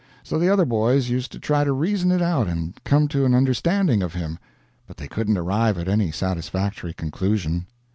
[0.23, 3.35] So the other boys used to try to reason it out and come to an
[3.35, 4.39] understanding of him,
[4.87, 7.67] but they couldn't arrive at any satisfactory conclusion.